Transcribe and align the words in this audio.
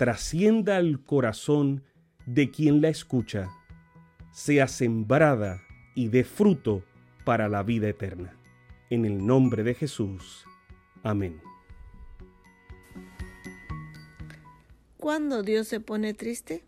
trascienda 0.00 0.78
al 0.78 1.04
corazón 1.04 1.84
de 2.24 2.50
quien 2.50 2.80
la 2.80 2.88
escucha, 2.88 3.50
sea 4.32 4.66
sembrada 4.66 5.60
y 5.94 6.08
dé 6.08 6.24
fruto 6.24 6.82
para 7.26 7.50
la 7.50 7.62
vida 7.62 7.90
eterna. 7.90 8.34
En 8.88 9.04
el 9.04 9.26
nombre 9.26 9.62
de 9.62 9.74
Jesús. 9.74 10.46
Amén. 11.02 11.42
Cuando 14.96 15.42
Dios 15.42 15.68
se 15.68 15.80
pone 15.80 16.14
triste, 16.14 16.64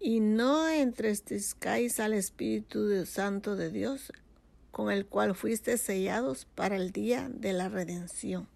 y 0.00 0.18
no 0.18 0.66
entristezcáis 0.68 2.00
al 2.00 2.14
Espíritu 2.14 3.06
Santo 3.06 3.54
de 3.54 3.70
Dios, 3.70 4.12
con 4.72 4.90
el 4.90 5.06
cual 5.06 5.36
fuiste 5.36 5.78
sellados 5.78 6.46
para 6.56 6.74
el 6.74 6.90
día 6.90 7.28
de 7.32 7.52
la 7.52 7.68
redención. 7.68 8.48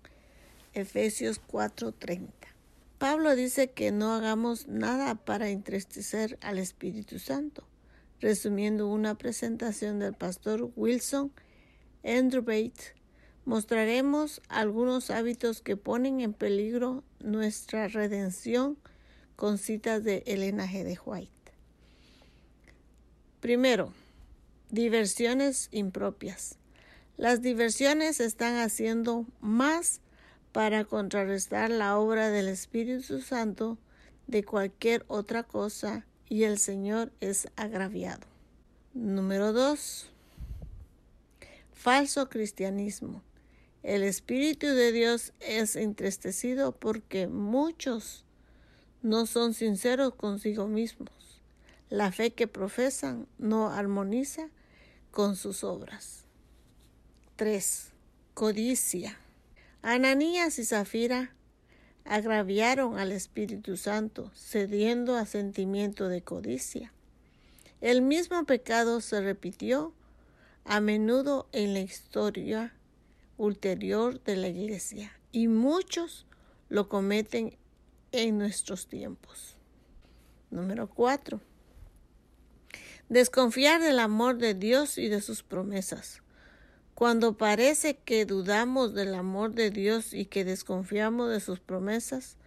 Efesios 0.74 1.40
4:30. 1.46 2.55
Pablo 2.98 3.36
dice 3.36 3.70
que 3.70 3.92
no 3.92 4.14
hagamos 4.14 4.68
nada 4.68 5.14
para 5.16 5.50
entristecer 5.50 6.38
al 6.40 6.58
Espíritu 6.58 7.18
Santo. 7.18 7.66
Resumiendo 8.20 8.88
una 8.88 9.18
presentación 9.18 9.98
del 9.98 10.14
pastor 10.14 10.72
Wilson 10.76 11.30
Andrew 12.02 12.42
Bates, 12.42 12.94
mostraremos 13.44 14.40
algunos 14.48 15.10
hábitos 15.10 15.60
que 15.60 15.76
ponen 15.76 16.20
en 16.20 16.32
peligro 16.32 17.04
nuestra 17.20 17.88
redención 17.88 18.78
con 19.36 19.58
citas 19.58 20.02
de 20.02 20.22
Elena 20.26 20.66
G. 20.66 20.82
de 20.82 20.98
White. 21.04 21.52
Primero, 23.40 23.92
diversiones 24.70 25.68
impropias. 25.70 26.58
Las 27.18 27.42
diversiones 27.42 28.20
están 28.20 28.56
haciendo 28.56 29.26
más 29.40 30.00
para 30.56 30.86
contrarrestar 30.86 31.68
la 31.68 31.98
obra 31.98 32.30
del 32.30 32.48
Espíritu 32.48 33.20
Santo 33.20 33.76
de 34.26 34.42
cualquier 34.42 35.04
otra 35.06 35.42
cosa 35.42 36.06
y 36.30 36.44
el 36.44 36.56
Señor 36.58 37.12
es 37.20 37.48
agraviado. 37.56 38.26
Número 38.94 39.52
2. 39.52 40.08
Falso 41.74 42.30
cristianismo. 42.30 43.22
El 43.82 44.02
Espíritu 44.02 44.68
de 44.68 44.92
Dios 44.92 45.34
es 45.40 45.76
entristecido 45.76 46.72
porque 46.72 47.26
muchos 47.26 48.24
no 49.02 49.26
son 49.26 49.52
sinceros 49.52 50.14
consigo 50.14 50.68
mismos. 50.68 51.42
La 51.90 52.12
fe 52.12 52.32
que 52.32 52.48
profesan 52.48 53.28
no 53.36 53.68
armoniza 53.68 54.48
con 55.10 55.36
sus 55.36 55.64
obras. 55.64 56.24
3. 57.36 57.92
Codicia. 58.32 59.18
Ananías 59.88 60.58
y 60.58 60.64
Zafira 60.64 61.32
agraviaron 62.04 62.98
al 62.98 63.12
Espíritu 63.12 63.76
Santo, 63.76 64.32
cediendo 64.34 65.14
a 65.14 65.26
sentimiento 65.26 66.08
de 66.08 66.22
codicia. 66.22 66.92
El 67.80 68.02
mismo 68.02 68.44
pecado 68.46 69.00
se 69.00 69.20
repitió 69.20 69.94
a 70.64 70.80
menudo 70.80 71.48
en 71.52 71.72
la 71.72 71.78
historia 71.78 72.74
ulterior 73.36 74.20
de 74.24 74.34
la 74.34 74.48
Iglesia 74.48 75.20
y 75.30 75.46
muchos 75.46 76.26
lo 76.68 76.88
cometen 76.88 77.56
en 78.10 78.38
nuestros 78.38 78.88
tiempos. 78.88 79.54
Número 80.50 80.90
4. 80.90 81.40
Desconfiar 83.08 83.80
del 83.80 84.00
amor 84.00 84.38
de 84.38 84.54
Dios 84.54 84.98
y 84.98 85.06
de 85.06 85.20
sus 85.20 85.44
promesas. 85.44 86.22
Cuando 86.96 87.36
parece 87.36 87.98
que 87.98 88.24
dudamos 88.24 88.94
del 88.94 89.14
amor 89.14 89.52
de 89.52 89.70
Dios 89.70 90.14
y 90.14 90.24
que 90.24 90.46
desconfiamos 90.46 91.28
de 91.28 91.40
sus 91.40 91.60
promesas, 91.60 92.38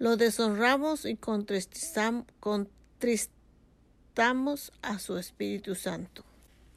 lo 0.00 0.16
deshonramos 0.16 1.04
y 1.04 1.14
contristamos, 1.14 2.32
a 4.82 4.98
su 4.98 5.16
Espíritu 5.18 5.76
Santo. 5.76 6.24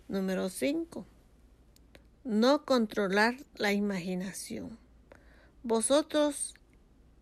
Número 0.07 0.49
5. 0.49 1.03
No 2.25 2.63
controlar 2.63 3.37
la 3.55 3.73
imaginación. 3.73 4.77
Vosotros 5.63 6.53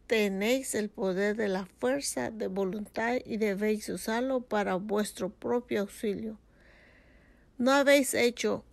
tenéis 0.06 0.76
el 0.76 0.90
poder 0.90 1.38
de 1.38 1.48
la 1.48 1.66
fuerza 1.80 2.30
de 2.30 2.48
voluntad 2.48 3.20
y 3.24 3.38
debéis 3.38 3.88
usarlo 3.88 4.42
para 4.42 4.76
vuestro 4.76 5.30
propio 5.30 5.80
auxilio. 5.80 6.38
No 7.58 7.72
habéis 7.72 8.14
hecho 8.14 8.66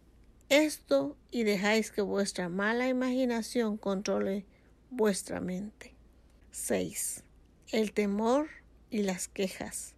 esto 0.48 1.16
y 1.30 1.44
dejáis 1.44 1.90
que 1.90 2.02
vuestra 2.02 2.48
mala 2.48 2.88
imaginación 2.88 3.76
controle 3.76 4.46
vuestra 4.90 5.40
mente. 5.40 5.94
6. 6.52 7.22
El 7.70 7.92
temor 7.92 8.48
y 8.90 9.02
las 9.02 9.28
quejas. 9.28 9.94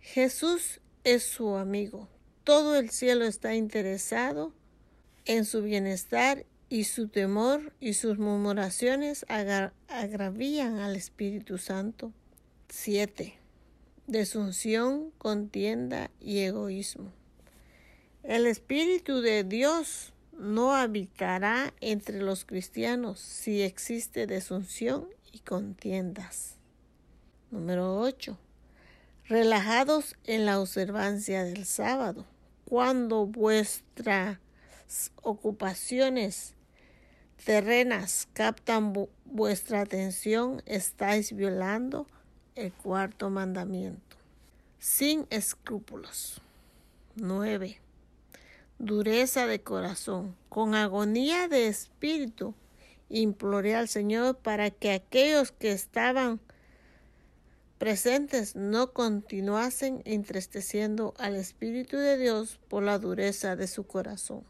Jesús 0.00 0.80
es 1.04 1.24
su 1.24 1.56
amigo. 1.56 2.08
Todo 2.44 2.76
el 2.76 2.90
cielo 2.90 3.24
está 3.24 3.54
interesado 3.54 4.52
en 5.24 5.44
su 5.44 5.62
bienestar 5.62 6.46
y 6.68 6.84
su 6.84 7.08
temor 7.08 7.72
y 7.80 7.94
sus 7.94 8.18
murmuraciones 8.18 9.24
agravían 9.28 10.78
al 10.78 10.96
Espíritu 10.96 11.58
Santo. 11.58 12.12
7. 12.68 13.34
Desunción, 14.06 15.12
contienda 15.18 16.10
y 16.20 16.40
egoísmo. 16.40 17.12
El 18.22 18.46
Espíritu 18.46 19.20
de 19.20 19.44
Dios 19.44 20.12
no 20.32 20.74
habitará 20.74 21.72
entre 21.80 22.20
los 22.20 22.44
cristianos 22.44 23.20
si 23.20 23.62
existe 23.62 24.26
desunción 24.26 25.08
y 25.32 25.40
contiendas. 25.40 26.56
Número 27.50 27.98
8. 28.00 28.36
Relajados 29.28 30.16
en 30.24 30.44
la 30.44 30.60
observancia 30.60 31.44
del 31.44 31.64
sábado. 31.64 32.26
Cuando 32.64 33.26
vuestras 33.26 34.38
ocupaciones 35.22 36.54
terrenas 37.44 38.28
captan 38.32 38.92
vuestra 39.24 39.80
atención, 39.80 40.62
estáis 40.66 41.34
violando 41.34 42.06
el 42.56 42.72
cuarto 42.72 43.30
mandamiento. 43.30 44.16
Sin 44.78 45.26
escrúpulos. 45.30 46.40
9. 47.16 47.85
Dureza 48.78 49.46
de 49.46 49.62
corazón. 49.62 50.36
Con 50.50 50.74
agonía 50.74 51.48
de 51.48 51.66
espíritu, 51.66 52.54
imploré 53.08 53.74
al 53.74 53.88
Señor 53.88 54.36
para 54.36 54.70
que 54.70 54.92
aquellos 54.92 55.50
que 55.50 55.72
estaban 55.72 56.40
presentes 57.78 58.54
no 58.54 58.92
continuasen 58.92 60.02
entristeciendo 60.04 61.14
al 61.18 61.36
Espíritu 61.36 61.96
de 61.96 62.18
Dios 62.18 62.58
por 62.68 62.82
la 62.82 62.98
dureza 62.98 63.56
de 63.56 63.66
su 63.66 63.86
corazón. 63.86 64.44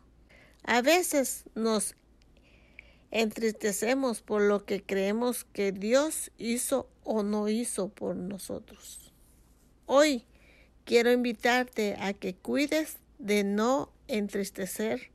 A 0.65 0.83
veces 0.83 1.45
nos 1.55 1.95
entristecemos 3.13 4.23
por 4.23 4.43
lo 4.43 4.65
que 4.65 4.83
creemos 4.83 5.45
que 5.45 5.71
Dios 5.71 6.33
hizo 6.37 6.89
o 7.05 7.23
no 7.23 7.49
hizo 7.49 7.89
por 7.89 8.17
nosotros. 8.17 9.13
Hoy 9.87 10.25
quiero 10.85 11.13
invitarte 11.13 11.97
a 12.01 12.13
que 12.13 12.35
cuides 12.35 12.99
de 13.19 13.45
no 13.45 13.93
entristecer 14.09 15.11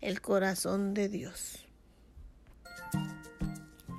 el 0.00 0.20
corazón 0.20 0.94
de 0.94 1.08
Dios. 1.08 1.66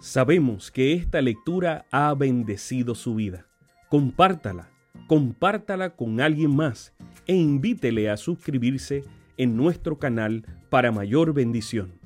Sabemos 0.02 0.72
que 0.72 0.94
esta 0.94 1.22
lectura 1.22 1.86
ha 1.92 2.14
bendecido 2.14 2.96
su 2.96 3.16
vida. 3.16 3.46
Compártala 3.90 4.72
compártala 5.12 5.98
con 5.98 6.22
alguien 6.22 6.56
más 6.56 6.94
e 7.28 7.36
invítele 7.36 8.10
a 8.10 8.16
suscribirse 8.16 9.04
en 9.36 9.58
nuestro 9.58 10.00
canal 10.00 10.46
para 10.70 10.94
mayor 10.94 11.34
bendición. 11.34 12.00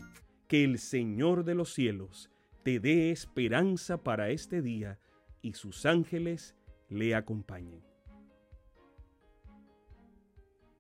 Que 0.48 0.63
el 0.63 0.80
Señor 0.80 1.44
de 1.44 1.54
los 1.54 1.71
cielos 1.71 2.31
te 2.63 2.80
dé 2.80 3.12
esperanza 3.12 4.01
para 4.01 4.31
este 4.31 4.63
día 4.63 4.98
y 5.44 5.54
sus 5.54 5.86
ángeles 5.86 6.56
le 6.89 7.13
acompañen. 7.13 7.83